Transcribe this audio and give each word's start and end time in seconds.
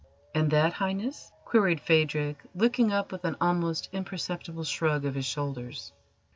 "And 0.33 0.49
that, 0.49 0.73
Highness?" 0.73 1.31
queried 1.45 1.79
Phadrig, 1.79 2.35
looking 2.55 2.91
up 2.91 3.11
with 3.11 3.23
an 3.23 3.35
almost 3.39 3.87
imperceptible 3.93 4.63
shrug 4.63 5.05
of 5.05 5.13
his 5.13 5.27
shoulders. 5.27 5.91